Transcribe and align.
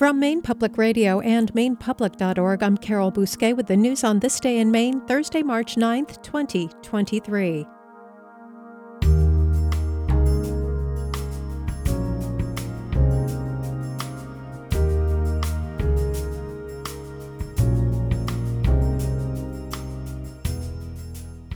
From 0.00 0.18
Maine 0.18 0.40
Public 0.40 0.78
Radio 0.78 1.20
and 1.20 1.52
MainePublic.org, 1.52 2.62
I'm 2.62 2.78
Carol 2.78 3.12
Bousquet 3.12 3.54
with 3.54 3.66
the 3.66 3.76
news 3.76 4.02
on 4.02 4.20
this 4.20 4.40
day 4.40 4.56
in 4.56 4.70
Maine, 4.70 5.02
Thursday, 5.02 5.42
March 5.42 5.76
9th, 5.76 6.22
2023. 6.22 7.66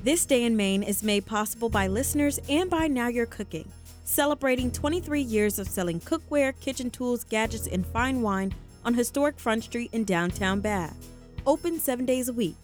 This 0.03 0.27
Day 0.27 0.45
in 0.45 0.55
Maine 0.55 0.83
is 0.83 1.03
made 1.03 1.25
possible 1.25 1.71
by 1.71 1.87
listeners 1.87 2.39
and 2.51 2.69
by 2.69 2.89
Now 2.89 3.09
You're 3.09 3.25
Cooking, 3.25 3.73
celebrating 4.15 4.71
23 4.71 5.21
years 5.21 5.59
of 5.59 5.67
selling 5.67 5.99
cookware, 5.99 6.59
kitchen 6.61 6.89
tools, 6.89 7.25
gadgets, 7.25 7.67
and 7.67 7.85
fine 7.85 8.23
wine 8.23 8.55
on 8.85 8.95
historic 8.95 9.41
Front 9.41 9.65
Street 9.65 9.91
in 9.93 10.05
downtown 10.05 10.61
Bath. 10.61 11.09
Open 11.47 11.81
seven 11.81 12.07
days 12.07 12.29
a 12.29 12.33
week. 12.33 12.57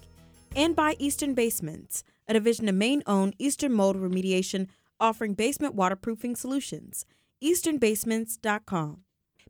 And 0.54 0.76
by 0.76 0.94
Eastern 1.00 1.34
Basements, 1.34 2.04
a 2.28 2.34
division 2.34 2.68
of 2.68 2.76
Maine 2.76 3.02
owned 3.04 3.34
Eastern 3.38 3.72
Mold 3.72 3.96
Remediation 3.96 4.68
offering 5.00 5.34
basement 5.34 5.74
waterproofing 5.74 6.36
solutions. 6.36 7.04
EasternBasements.com. 7.42 8.98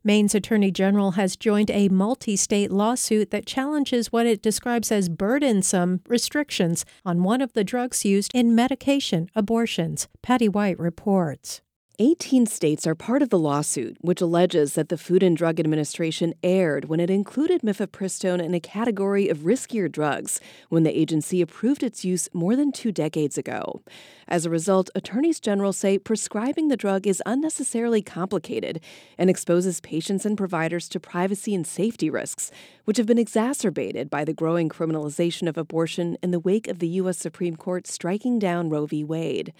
Maine's 0.03 0.33
Attorney 0.33 0.71
General 0.71 1.11
has 1.11 1.35
joined 1.35 1.69
a 1.69 1.87
multi 1.89 2.35
state 2.35 2.71
lawsuit 2.71 3.29
that 3.29 3.45
challenges 3.45 4.11
what 4.11 4.25
it 4.25 4.41
describes 4.41 4.91
as 4.91 5.07
burdensome 5.07 6.01
restrictions 6.07 6.83
on 7.05 7.21
one 7.21 7.41
of 7.41 7.53
the 7.53 7.63
drugs 7.63 8.03
used 8.03 8.31
in 8.33 8.55
medication 8.55 9.29
abortions. 9.35 10.07
Patty 10.23 10.49
Wight 10.49 10.79
reports. 10.79 11.61
18 11.99 12.45
states 12.45 12.87
are 12.87 12.95
part 12.95 13.21
of 13.21 13.29
the 13.29 13.37
lawsuit, 13.37 13.97
which 13.99 14.21
alleges 14.21 14.73
that 14.73 14.89
the 14.89 14.97
Food 14.97 15.21
and 15.21 15.35
Drug 15.35 15.59
Administration 15.59 16.33
erred 16.41 16.85
when 16.85 17.01
it 17.01 17.09
included 17.09 17.61
mifepristone 17.61 18.41
in 18.41 18.53
a 18.53 18.59
category 18.61 19.27
of 19.27 19.39
riskier 19.39 19.91
drugs 19.91 20.39
when 20.69 20.83
the 20.83 20.97
agency 20.97 21.41
approved 21.41 21.83
its 21.83 22.05
use 22.05 22.29
more 22.33 22.55
than 22.55 22.71
two 22.71 22.91
decades 22.91 23.37
ago. 23.37 23.81
As 24.27 24.45
a 24.45 24.49
result, 24.49 24.89
attorneys 24.95 25.41
general 25.41 25.73
say 25.73 25.99
prescribing 25.99 26.69
the 26.69 26.77
drug 26.77 27.05
is 27.05 27.21
unnecessarily 27.25 28.01
complicated 28.01 28.79
and 29.17 29.29
exposes 29.29 29.81
patients 29.81 30.25
and 30.25 30.37
providers 30.37 30.87
to 30.89 30.99
privacy 30.99 31.53
and 31.53 31.67
safety 31.67 32.09
risks, 32.09 32.51
which 32.85 32.97
have 32.97 33.05
been 33.05 33.19
exacerbated 33.19 34.09
by 34.09 34.23
the 34.23 34.33
growing 34.33 34.69
criminalization 34.69 35.47
of 35.47 35.57
abortion 35.57 36.17
in 36.23 36.31
the 36.31 36.39
wake 36.39 36.69
of 36.69 36.79
the 36.79 36.87
U.S. 36.87 37.17
Supreme 37.17 37.57
Court 37.57 37.85
striking 37.85 38.39
down 38.39 38.69
Roe 38.69 38.85
v. 38.85 39.03
Wade. 39.03 39.53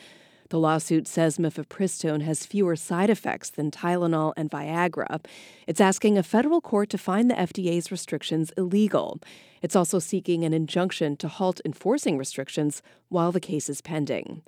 The 0.51 0.59
lawsuit 0.59 1.07
says 1.07 1.37
mifepristone 1.37 2.23
has 2.23 2.45
fewer 2.45 2.75
side 2.75 3.09
effects 3.09 3.49
than 3.49 3.71
Tylenol 3.71 4.33
and 4.35 4.51
Viagra. 4.51 5.23
It's 5.65 5.79
asking 5.79 6.17
a 6.17 6.23
federal 6.23 6.59
court 6.59 6.89
to 6.89 6.97
find 6.97 7.31
the 7.31 7.35
FDA's 7.35 7.89
restrictions 7.89 8.51
illegal. 8.57 9.21
It's 9.61 9.77
also 9.77 9.97
seeking 9.97 10.43
an 10.43 10.53
injunction 10.53 11.15
to 11.17 11.29
halt 11.29 11.61
enforcing 11.63 12.17
restrictions 12.17 12.81
while 13.07 13.31
the 13.31 13.39
case 13.39 13.69
is 13.69 13.79
pending. 13.79 14.41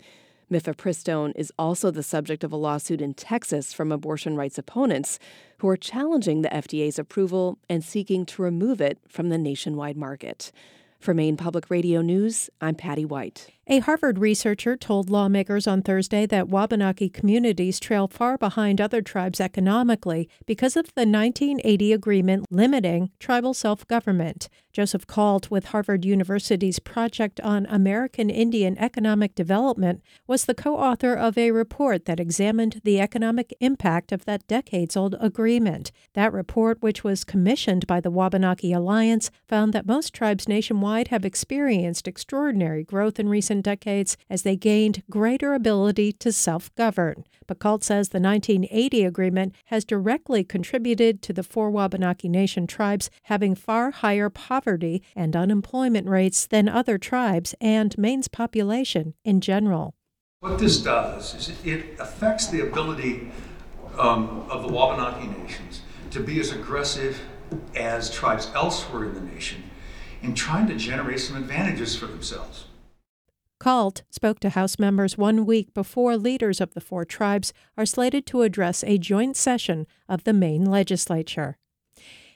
Mifepristone 0.51 1.31
is 1.37 1.53
also 1.57 1.89
the 1.89 2.03
subject 2.03 2.43
of 2.43 2.51
a 2.51 2.57
lawsuit 2.57 2.99
in 2.99 3.13
Texas 3.13 3.71
from 3.71 3.89
abortion 3.89 4.35
rights 4.35 4.57
opponents 4.57 5.19
who 5.59 5.69
are 5.69 5.77
challenging 5.77 6.41
the 6.41 6.49
FDA's 6.49 6.99
approval 6.99 7.59
and 7.69 7.81
seeking 7.81 8.25
to 8.25 8.41
remove 8.41 8.81
it 8.81 8.99
from 9.07 9.29
the 9.29 9.37
nationwide 9.37 9.95
market. 9.95 10.51
For 10.99 11.13
Maine 11.13 11.37
Public 11.37 11.69
Radio 11.69 12.01
News, 12.01 12.49
I'm 12.59 12.75
Patty 12.75 13.05
Wight. 13.05 13.49
A 13.65 13.79
Harvard 13.79 14.19
researcher 14.19 14.75
told 14.75 15.09
lawmakers 15.09 15.67
on 15.67 15.83
Thursday 15.83 16.25
that 16.25 16.49
Wabanaki 16.49 17.07
communities 17.07 17.79
trail 17.79 18.09
far 18.09 18.37
behind 18.37 18.81
other 18.81 19.01
tribes 19.01 19.39
economically 19.39 20.27
because 20.45 20.75
of 20.75 20.87
the 20.95 21.07
1980 21.07 21.93
agreement 21.93 22.45
limiting 22.51 23.11
tribal 23.19 23.53
self 23.53 23.87
government. 23.87 24.49
Joseph 24.73 25.07
Kalt, 25.07 25.49
with 25.49 25.65
Harvard 25.65 26.03
University's 26.03 26.79
Project 26.79 27.39
on 27.39 27.65
American 27.67 28.29
Indian 28.29 28.77
Economic 28.77 29.33
Development, 29.33 30.01
was 30.27 30.43
the 30.43 30.55
co 30.55 30.75
author 30.75 31.13
of 31.13 31.37
a 31.37 31.51
report 31.51 32.03
that 32.03 32.19
examined 32.19 32.81
the 32.83 32.99
economic 32.99 33.55
impact 33.61 34.11
of 34.11 34.25
that 34.25 34.45
decades 34.47 34.97
old 34.97 35.15
agreement. 35.21 35.93
That 36.15 36.33
report, 36.33 36.81
which 36.81 37.05
was 37.05 37.23
commissioned 37.23 37.87
by 37.87 38.01
the 38.01 38.11
Wabanaki 38.11 38.73
Alliance, 38.73 39.31
found 39.47 39.71
that 39.71 39.85
most 39.85 40.13
tribes 40.13 40.49
nationwide 40.49 41.09
have 41.09 41.23
experienced 41.23 42.09
extraordinary 42.09 42.83
growth 42.83 43.21
in 43.21 43.29
recent 43.29 43.52
decades 43.61 44.17
as 44.29 44.43
they 44.43 44.55
gained 44.55 45.03
greater 45.09 45.53
ability 45.53 46.13
to 46.13 46.31
self 46.31 46.73
govern. 46.75 47.25
But 47.47 47.59
Kalt 47.59 47.83
says 47.83 48.09
the 48.09 48.19
1980 48.19 49.03
agreement 49.03 49.55
has 49.65 49.85
directly 49.85 50.43
contributed 50.43 51.21
to 51.23 51.33
the 51.33 51.43
four 51.43 51.69
Wabanaki 51.69 52.29
Nation 52.29 52.67
tribes 52.67 53.09
having 53.23 53.55
far 53.55 53.91
higher 53.91 54.29
poverty 54.29 55.03
and 55.15 55.35
unemployment 55.35 56.07
rates 56.07 56.45
than 56.45 56.69
other 56.69 56.97
tribes 56.97 57.53
and 57.59 57.97
Maine's 57.97 58.27
population 58.27 59.13
in 59.23 59.41
general. 59.41 59.93
What 60.39 60.59
this 60.59 60.81
does 60.81 61.35
is 61.35 61.65
it 61.65 61.99
affects 61.99 62.47
the 62.47 62.61
ability 62.61 63.31
um, 63.97 64.45
of 64.49 64.63
the 64.63 64.73
Wabanaki 64.73 65.27
Nations 65.27 65.81
to 66.11 66.19
be 66.19 66.39
as 66.39 66.51
aggressive 66.51 67.21
as 67.75 68.09
tribes 68.11 68.49
elsewhere 68.55 69.05
in 69.05 69.13
the 69.13 69.21
nation 69.21 69.63
in 70.21 70.33
trying 70.33 70.67
to 70.67 70.75
generate 70.75 71.19
some 71.19 71.35
advantages 71.35 71.95
for 71.95 72.07
themselves. 72.07 72.65
Kalt 73.63 74.01
spoke 74.09 74.41
to 74.41 74.49
House 74.49 74.77
members 74.77 75.17
one 75.17 75.45
week 75.45 75.73
before 75.73 76.17
leaders 76.17 76.59
of 76.59 76.73
the 76.73 76.81
four 76.81 77.05
tribes 77.05 77.53
are 77.77 77.85
slated 77.85 78.25
to 78.25 78.41
address 78.41 78.83
a 78.83 78.97
joint 78.97 79.37
session 79.37 79.87
of 80.09 80.25
the 80.25 80.33
Maine 80.33 80.65
legislature. 80.65 81.57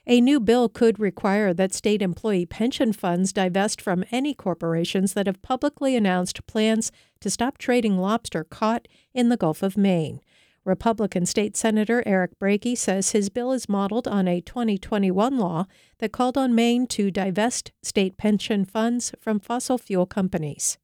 A 0.05 0.21
new 0.21 0.39
bill 0.39 0.69
could 0.69 1.01
require 1.01 1.53
that 1.53 1.73
state 1.73 2.01
employee 2.01 2.45
pension 2.45 2.93
funds 2.93 3.33
divest 3.33 3.81
from 3.81 4.05
any 4.09 4.33
corporations 4.33 5.11
that 5.15 5.27
have 5.27 5.41
publicly 5.41 5.97
announced 5.97 6.47
plans 6.47 6.93
to 7.19 7.29
stop 7.29 7.57
trading 7.57 7.97
lobster 7.97 8.45
caught 8.45 8.87
in 9.13 9.27
the 9.27 9.35
Gulf 9.35 9.61
of 9.61 9.75
Maine. 9.75 10.21
Republican 10.63 11.25
State 11.25 11.57
Senator 11.57 12.01
Eric 12.05 12.39
Brakey 12.39 12.77
says 12.77 13.11
his 13.11 13.27
bill 13.27 13.51
is 13.51 13.67
modeled 13.67 14.07
on 14.07 14.29
a 14.29 14.39
2021 14.39 15.37
law 15.37 15.65
that 15.97 16.13
called 16.13 16.37
on 16.37 16.55
Maine 16.55 16.87
to 16.87 17.11
divest 17.11 17.73
state 17.83 18.15
pension 18.15 18.63
funds 18.63 19.11
from 19.19 19.41
fossil 19.41 19.77
fuel 19.77 20.05
companies 20.05 20.77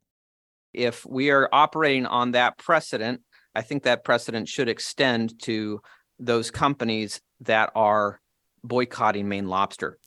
if 0.73 1.05
we 1.05 1.29
are 1.29 1.49
operating 1.51 2.05
on 2.05 2.31
that 2.31 2.57
precedent, 2.57 3.21
I 3.55 3.61
think 3.61 3.83
that 3.83 4.03
precedent 4.03 4.47
should 4.47 4.69
extend 4.69 5.41
to 5.43 5.81
those 6.19 6.51
companies 6.51 7.21
that 7.41 7.71
are 7.75 8.19
boycotting 8.63 9.27
Maine 9.27 9.47
lobster. 9.47 9.97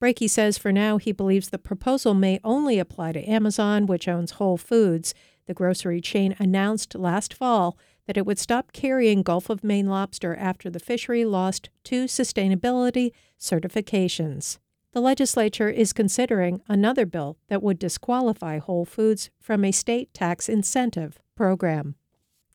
Brakey 0.00 0.28
says 0.28 0.58
for 0.58 0.72
now 0.72 0.98
he 0.98 1.12
believes 1.12 1.48
the 1.48 1.58
proposal 1.58 2.14
may 2.14 2.38
only 2.44 2.78
apply 2.78 3.12
to 3.12 3.24
Amazon, 3.28 3.86
which 3.86 4.08
owns 4.08 4.32
Whole 4.32 4.58
Foods. 4.58 5.14
The 5.46 5.54
grocery 5.54 6.00
chain 6.00 6.36
announced 6.38 6.94
last 6.94 7.32
fall 7.32 7.78
that 8.06 8.16
it 8.16 8.26
would 8.26 8.38
stop 8.38 8.72
carrying 8.72 9.22
Gulf 9.22 9.48
of 9.48 9.64
Maine 9.64 9.86
lobster 9.86 10.36
after 10.36 10.68
the 10.68 10.80
fishery 10.80 11.24
lost 11.24 11.70
two 11.84 12.04
sustainability 12.04 13.12
certifications 13.38 14.58
the 14.94 15.00
legislature 15.00 15.68
is 15.68 15.92
considering 15.92 16.62
another 16.68 17.04
bill 17.04 17.36
that 17.48 17.64
would 17.64 17.80
disqualify 17.80 18.58
Whole 18.58 18.84
Foods 18.84 19.28
from 19.40 19.64
a 19.64 19.72
state 19.72 20.14
tax 20.14 20.48
incentive 20.48 21.18
program. 21.34 21.96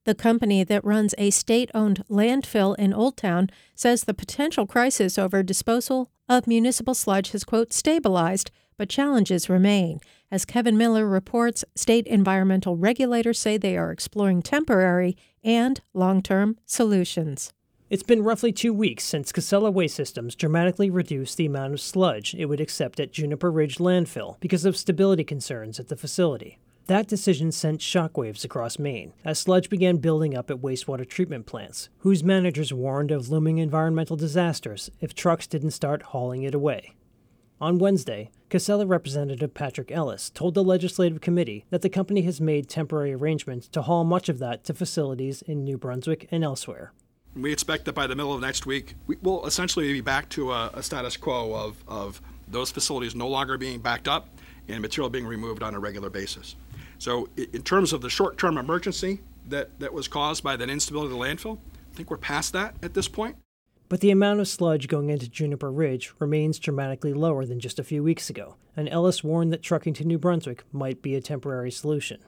The 0.06 0.16
company 0.16 0.64
that 0.64 0.86
runs 0.86 1.14
a 1.18 1.32
state 1.32 1.70
owned 1.76 2.02
landfill 2.10 2.80
in 2.80 2.94
Old 2.94 3.18
Town 3.18 3.50
says 3.76 4.06
the 4.06 4.14
potential 4.14 4.66
crisis 4.66 5.20
over 5.20 5.44
disposal 5.44 6.12
of 6.30 6.48
municipal 6.48 6.94
sludge 6.94 7.32
has, 7.32 7.44
quote, 7.44 7.74
stabilized, 7.74 8.52
but 8.78 8.88
challenges 8.88 9.50
remain. 9.50 10.00
As 10.32 10.46
Kevin 10.46 10.78
Miller 10.78 11.06
reports, 11.06 11.66
state 11.76 12.08
environmental 12.08 12.78
regulators 12.78 13.38
say 13.38 13.58
they 13.58 13.76
are 13.76 13.92
exploring 13.92 14.42
temporary 14.42 15.18
and 15.44 15.82
long 15.94 16.22
term 16.22 16.56
solutions. 16.66 17.52
It's 17.90 18.04
been 18.04 18.22
roughly 18.22 18.52
two 18.52 18.72
weeks 18.72 19.04
since 19.04 19.32
Casella 19.32 19.72
Waste 19.72 19.96
Systems 19.96 20.36
dramatically 20.36 20.92
reduced 20.92 21.38
the 21.38 21.48
amount 21.48 21.74
of 21.74 21.82
sludge 21.82 22.36
it 22.36 22.46
would 22.46 22.62
accept 22.62 23.00
at 23.00 23.12
Juniper 23.12 23.52
Ridge 23.52 23.78
landfill 23.78 24.40
because 24.40 24.64
of 24.64 24.78
stability 24.78 25.24
concerns 25.24 25.80
at 25.80 25.88
the 25.88 25.96
facility. 25.96 26.60
That 26.86 27.08
decision 27.08 27.52
sent 27.52 27.82
shockwaves 27.82 28.46
across 28.46 28.78
Maine 28.78 29.14
as 29.26 29.40
sludge 29.40 29.72
began 29.72 29.98
building 29.98 30.38
up 30.38 30.52
at 30.52 30.62
wastewater 30.62 31.10
treatment 31.10 31.48
plants, 31.48 31.90
whose 32.00 32.24
managers 32.24 32.72
warned 32.72 33.10
of 33.10 33.30
looming 33.30 33.58
environmental 33.58 34.16
disasters 34.16 34.92
if 35.02 35.16
trucks 35.16 35.48
didn't 35.48 35.72
start 35.72 36.04
hauling 36.04 36.44
it 36.44 36.54
away. 36.54 36.94
On 37.60 37.80
Wednesday, 37.80 38.30
Casella 38.50 38.86
Representative 38.86 39.56
Patrick 39.56 39.92
Ellis 39.92 40.30
told 40.30 40.54
the 40.54 40.64
Legislative 40.64 41.22
Committee 41.22 41.66
that 41.72 41.82
the 41.82 41.90
company 41.90 42.22
has 42.22 42.40
made 42.40 42.70
temporary 42.70 43.16
arrangements 43.16 43.68
to 43.70 43.82
haul 43.82 44.04
much 44.04 44.30
of 44.30 44.38
that 44.38 44.64
to 44.66 44.76
facilities 44.76 45.42
in 45.42 45.64
New 45.64 45.80
Brunswick 45.80 46.28
and 46.30 46.44
elsewhere. 46.44 46.94
We 47.36 47.52
expect 47.52 47.86
that 47.86 47.94
by 47.94 48.08
the 48.08 48.16
middle 48.16 48.34
of 48.34 48.42
next 48.42 48.66
week, 48.66 48.96
we 49.08 49.18
will 49.22 49.46
essentially 49.46 49.92
be 49.94 50.02
back 50.02 50.30
to 50.30 50.52
a, 50.52 50.72
a 50.74 50.84
status 50.84 51.16
quo 51.16 51.54
of, 51.54 51.84
of 51.88 52.22
those 52.48 52.72
facilities 52.72 53.16
no 53.16 53.28
longer 53.28 53.58
being 53.58 53.80
backed 53.80 54.08
up 54.08 54.30
and 54.68 54.82
material 54.82 55.10
being 55.10 55.26
removed 55.26 55.64
on 55.64 55.76
a 55.76 55.80
regular 55.80 56.10
basis. 56.10 56.56
So, 56.98 57.30
in 57.38 57.62
terms 57.64 57.94
of 57.94 58.02
the 58.02 58.10
short 58.10 58.38
term 58.38 58.58
emergency 58.58 59.22
that, 59.48 59.80
that 59.80 59.94
was 59.94 60.08
caused 60.08 60.44
by 60.44 60.56
that 60.58 60.70
instability 60.70 61.14
of 61.14 61.20
the 61.20 61.26
landfill, 61.26 61.60
I 61.92 61.96
think 61.96 62.10
we're 62.10 62.18
past 62.18 62.54
that 62.54 62.76
at 62.84 62.94
this 62.94 63.08
point. 63.08 63.38
But 63.88 64.02
the 64.02 64.12
amount 64.12 64.40
of 64.40 64.48
sludge 64.48 64.88
going 64.88 65.10
into 65.10 65.28
Juniper 65.28 65.72
Ridge 65.72 66.14
remains 66.20 66.60
dramatically 66.60 67.14
lower 67.14 67.46
than 67.46 67.60
just 67.60 67.80
a 67.80 67.84
few 67.84 68.04
weeks 68.04 68.30
ago, 68.30 68.56
and 68.78 68.88
Ellis 68.88 69.24
warned 69.24 69.52
that 69.52 69.64
trucking 69.64 69.96
to 69.96 70.06
New 70.06 70.20
Brunswick 70.20 70.64
might 70.72 71.02
be 71.02 71.16
a 71.16 71.22
temporary 71.22 71.72
solution. 71.72 72.20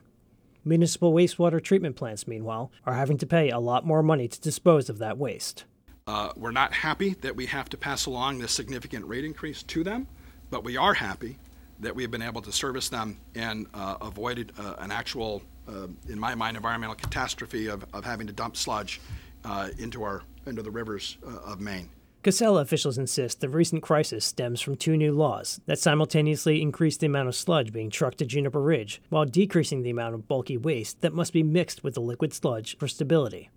Municipal 0.64 1.14
wastewater 1.14 1.64
treatment 1.64 1.96
plants, 1.96 2.28
meanwhile, 2.28 2.72
are 2.86 2.94
having 2.94 3.18
to 3.18 3.26
pay 3.26 3.50
a 3.50 3.60
lot 3.60 3.86
more 3.86 4.04
money 4.04 4.28
to 4.28 4.40
dispose 4.40 4.90
of 4.90 5.00
that 5.00 5.18
waste. 5.18 5.66
Uh, 6.08 6.32
we're 6.36 6.52
not 6.52 6.74
happy 6.74 7.16
that 7.22 7.36
we 7.36 7.46
have 7.46 7.70
to 7.70 7.78
pass 7.78 8.06
along 8.06 8.40
this 8.40 8.52
significant 8.52 9.06
rate 9.06 9.26
increase 9.26 9.64
to 9.64 9.84
them, 9.84 10.08
but 10.50 10.64
we 10.64 10.78
are 10.78 10.94
happy 10.94 11.38
that 11.80 11.96
we've 11.96 12.12
been 12.12 12.22
able 12.22 12.42
to 12.42 12.52
service 12.52 12.90
them 12.90 13.18
and 13.36 13.66
uh, 13.74 13.96
avoided 14.02 14.52
uh, 14.60 14.76
an 14.80 14.92
actual, 14.92 15.42
uh, 15.68 15.88
in 16.10 16.20
my 16.20 16.36
mind, 16.36 16.56
environmental 16.56 16.96
catastrophe 16.96 17.68
of, 17.68 17.84
of 17.94 18.06
having 18.06 18.28
to 18.28 18.34
dump 18.34 18.56
sludge 18.56 19.02
uh, 19.46 19.70
into 19.80 20.04
our 20.04 20.22
into 20.46 20.62
the 20.62 20.72
rivers 20.72 21.18
uh, 21.26 21.52
of 21.52 21.60
Maine. 21.60 21.90
Casella 22.24 22.62
officials 22.62 23.00
insist 23.00 23.42
the 23.42 23.50
recent 23.50 23.82
crisis 23.82 24.24
stems 24.24 24.62
from 24.62 24.76
two 24.76 24.96
new 24.96 25.12
laws 25.12 25.60
that 25.66 25.80
simultaneously 25.80 26.62
increase 26.62 26.96
the 26.96 27.08
amount 27.08 27.28
of 27.28 27.36
sludge 27.36 27.74
being 27.74 27.90
trucked 27.90 28.20
to 28.20 28.28
Juniper 28.28 28.62
Ridge 28.62 29.02
while 29.10 29.26
decreasing 29.26 29.82
the 29.82 29.90
amount 29.90 30.14
of 30.14 30.28
bulky 30.28 30.56
waste 30.56 31.02
that 31.02 31.16
must 31.16 31.34
be 31.34 31.42
mixed 31.42 31.84
with 31.84 31.96
the 31.96 32.00
liquid 32.00 32.32
sludge 32.32 32.78
for 32.78 32.88
stability. 32.88 33.50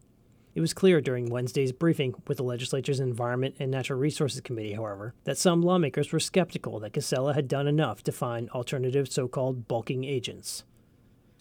It 0.55 0.63
was 0.63 0.73
clear 0.73 1.03
during 1.03 1.29
Wednesday's 1.29 1.73
briefing 1.73 2.15
with 2.27 2.39
the 2.39 2.43
legislature's 2.43 3.01
Environment 3.01 3.55
and 3.59 3.71
Natural 3.71 3.99
Resources 3.99 4.41
Committee, 4.41 4.73
however, 4.73 5.13
that 5.25 5.37
some 5.37 5.61
lawmakers 5.61 6.11
were 6.11 6.21
skeptical 6.21 6.81
that 6.81 6.95
Casella 6.95 7.35
had 7.35 7.49
done 7.49 7.67
enough 7.67 8.03
to 8.05 8.13
find 8.13 8.49
alternative 8.51 9.13
so 9.13 9.29
called 9.29 9.69
bulking 9.69 10.05
agents. 10.05 10.65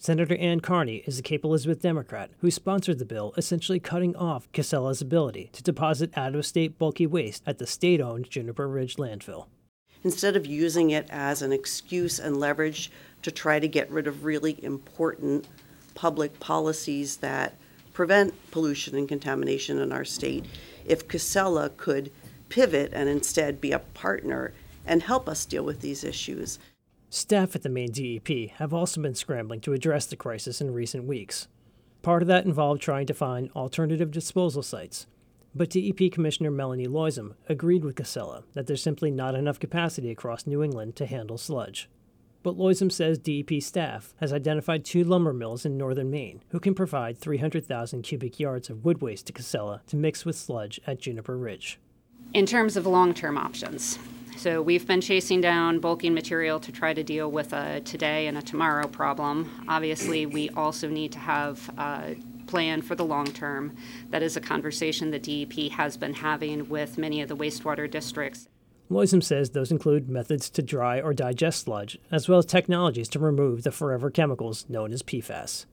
Senator 0.04 0.36
Anne 0.36 0.60
Carney 0.60 1.02
is 1.08 1.18
a 1.18 1.22
Cape 1.22 1.46
Elizabeth 1.46 1.82
Democrat 1.82 2.30
who 2.40 2.52
sponsored 2.52 3.00
the 3.00 3.06
bill, 3.06 3.34
essentially 3.38 3.80
cutting 3.80 4.14
off 4.18 4.52
Casella's 4.52 5.02
ability 5.02 5.50
to 5.54 5.64
deposit 5.64 6.12
out 6.18 6.36
of 6.36 6.46
state 6.46 6.78
bulky 6.78 7.08
waste 7.08 7.42
at 7.48 7.58
the 7.58 7.66
state 7.66 8.02
owned 8.02 8.30
Juniper 8.30 8.68
Ridge 8.68 8.98
landfill. 8.98 9.46
Instead 10.04 10.36
of 10.36 10.46
using 10.46 10.90
it 10.90 11.08
as 11.10 11.42
an 11.42 11.54
excuse 11.54 12.20
and 12.20 12.36
leverage 12.36 12.92
to 13.22 13.32
try 13.32 13.62
to 13.62 13.68
get 13.70 13.90
rid 13.90 14.06
of 14.06 14.26
really 14.26 14.62
important 14.62 15.48
public 15.96 16.38
policies 16.42 17.16
that 17.16 17.56
prevent 17.94 18.34
pollution 18.52 18.98
and 18.98 19.08
contamination 19.08 19.80
in 19.80 19.94
our 19.94 20.04
state, 20.04 20.44
if 20.86 21.08
Casella 21.08 21.70
could 21.78 22.12
pivot 22.50 22.92
and 22.92 23.08
instead 23.08 23.62
be 23.62 23.72
a 23.72 23.80
partner 23.80 24.52
and 24.86 25.02
help 25.02 25.30
us 25.30 25.46
deal 25.46 25.64
with 25.64 25.80
these 25.80 26.04
issues. 26.04 26.60
Staff 27.14 27.56
at 27.56 27.62
the 27.62 27.70
Maine 27.70 27.92
DEP 27.92 28.50
have 28.58 28.74
also 28.74 29.00
been 29.00 29.14
scrambling 29.14 29.62
to 29.62 29.74
address 29.74 30.08
the 30.08 30.16
crisis 30.16 30.60
in 30.60 30.74
recent 30.74 31.04
weeks. 31.04 31.48
Part 32.02 32.24
of 32.24 32.28
that 32.28 32.44
involved 32.44 32.82
trying 32.82 33.06
to 33.06 33.14
find 33.14 33.52
alternative 33.56 34.10
disposal 34.10 34.64
sites. 34.64 35.06
But 35.54 35.70
DEP 35.70 36.12
Commissioner 36.12 36.50
Melanie 36.50 36.88
Loyzim 36.88 37.36
agreed 37.48 37.86
with 37.86 37.98
Casella 37.98 38.46
that 38.54 38.66
there's 38.66 38.82
simply 38.82 39.12
not 39.12 39.36
enough 39.36 39.60
capacity 39.60 40.10
across 40.10 40.48
New 40.48 40.64
England 40.64 40.96
to 40.96 41.06
handle 41.06 41.38
sludge. 41.38 41.88
But 42.42 42.58
Loyzim 42.58 42.92
says 42.92 43.20
DEP 43.20 43.62
staff 43.62 44.16
has 44.20 44.34
identified 44.34 44.84
two 44.84 45.04
lumber 45.04 45.34
mills 45.34 45.68
in 45.68 45.78
northern 45.78 46.10
Maine 46.10 46.42
who 46.50 46.60
can 46.60 46.74
provide 46.74 47.20
300,000 47.20 48.02
cubic 48.02 48.40
yards 48.40 48.72
of 48.72 48.84
wood 48.84 49.04
waste 49.04 49.28
to 49.28 49.34
Casella 49.34 49.84
to 49.86 49.96
mix 49.96 50.26
with 50.26 50.36
sludge 50.36 50.82
at 50.88 51.00
Juniper 51.00 51.38
Ridge. 51.38 51.80
In 52.34 52.48
terms 52.48 52.76
of 52.76 52.88
long 52.88 53.14
term 53.14 53.38
options, 53.38 54.00
so 54.38 54.62
we've 54.62 54.86
been 54.86 55.02
chasing 55.02 55.42
down 55.42 55.80
bulking 55.80 56.14
material 56.14 56.60
to 56.60 56.72
try 56.72 56.94
to 56.94 57.04
deal 57.04 57.32
with 57.32 57.54
a 57.54 57.82
today 57.82 58.28
and 58.28 58.38
a 58.38 58.42
tomorrow 58.42 58.88
problem. 58.88 59.66
Obviously, 59.68 60.26
we 60.26 60.50
also 60.52 60.88
need 60.88 61.12
to 61.14 61.20
have 61.20 61.70
a 61.78 62.16
plan 62.48 62.82
for 62.82 62.96
the 62.96 63.06
long 63.06 63.26
term. 63.28 63.76
That 64.10 64.24
is 64.24 64.36
a 64.38 64.42
conversation 64.42 65.12
the 65.12 65.20
DEP 65.20 65.72
has 65.72 65.98
been 65.98 66.14
having 66.14 66.70
with 66.70 66.98
many 66.98 67.22
of 67.22 67.30
the 67.30 67.38
wastewater 67.38 67.90
districts. 67.90 68.48
Loyzim 68.92 69.24
says 69.24 69.52
those 69.52 69.72
include 69.72 70.10
methods 70.10 70.50
to 70.52 70.62
dry 70.62 71.02
or 71.02 71.14
digest 71.14 71.64
sludge, 71.64 71.98
as 72.12 72.30
well 72.30 72.40
as 72.40 72.46
technologies 72.46 73.10
to 73.10 73.20
remove 73.20 73.64
the 73.64 73.72
forever 73.72 74.12
chemicals 74.12 74.66
known 74.70 74.92
as 74.92 75.02
PFAS. 75.02 75.66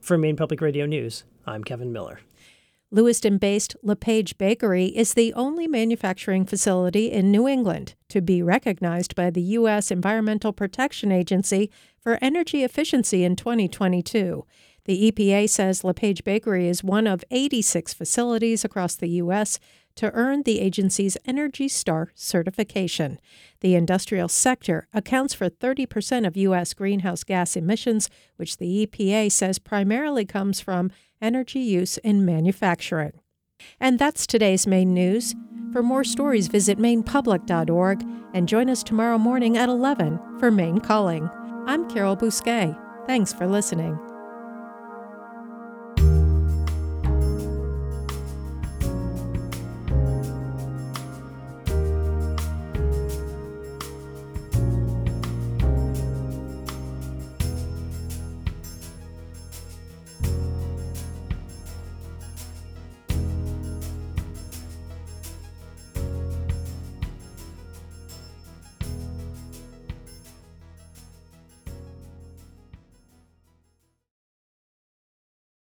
For 0.00 0.16
Maine 0.16 0.36
Public 0.36 0.60
Radio 0.60 0.86
News, 0.86 1.24
I'm 1.46 1.64
Kevin 1.64 1.92
Miller. 1.92 2.20
Lewiston 2.92 3.38
based 3.38 3.76
LePage 3.84 4.36
Bakery 4.36 4.86
is 4.86 5.14
the 5.14 5.32
only 5.34 5.68
manufacturing 5.68 6.44
facility 6.44 7.10
in 7.10 7.30
New 7.30 7.46
England 7.46 7.94
to 8.08 8.20
be 8.20 8.42
recognized 8.42 9.14
by 9.14 9.30
the 9.30 9.42
U.S. 9.42 9.92
Environmental 9.92 10.52
Protection 10.52 11.12
Agency 11.12 11.70
for 12.00 12.18
energy 12.20 12.64
efficiency 12.64 13.22
in 13.22 13.36
2022. 13.36 14.44
The 14.90 15.12
EPA 15.12 15.48
says 15.48 15.84
LePage 15.84 16.24
Bakery 16.24 16.66
is 16.66 16.82
one 16.82 17.06
of 17.06 17.22
86 17.30 17.94
facilities 17.94 18.64
across 18.64 18.96
the 18.96 19.06
U.S. 19.22 19.60
to 19.94 20.10
earn 20.14 20.42
the 20.42 20.58
agency's 20.58 21.16
Energy 21.24 21.68
Star 21.68 22.10
certification. 22.16 23.20
The 23.60 23.76
industrial 23.76 24.26
sector 24.26 24.88
accounts 24.92 25.32
for 25.32 25.48
30% 25.48 26.26
of 26.26 26.36
U.S. 26.36 26.74
greenhouse 26.74 27.22
gas 27.22 27.54
emissions, 27.54 28.10
which 28.34 28.56
the 28.56 28.84
EPA 28.84 29.30
says 29.30 29.60
primarily 29.60 30.24
comes 30.24 30.60
from 30.60 30.90
energy 31.22 31.60
use 31.60 31.96
in 31.98 32.24
manufacturing. 32.24 33.12
And 33.78 33.96
that's 33.96 34.26
today's 34.26 34.66
Maine 34.66 34.92
news. 34.92 35.36
For 35.72 35.84
more 35.84 36.02
stories, 36.02 36.48
visit 36.48 36.78
mainepublic.org 36.78 38.04
and 38.34 38.48
join 38.48 38.68
us 38.68 38.82
tomorrow 38.82 39.18
morning 39.18 39.56
at 39.56 39.68
11 39.68 40.18
for 40.40 40.50
Maine 40.50 40.80
Calling. 40.80 41.30
I'm 41.68 41.88
Carol 41.88 42.16
Bousquet. 42.16 42.76
Thanks 43.06 43.32
for 43.32 43.46
listening. 43.46 43.96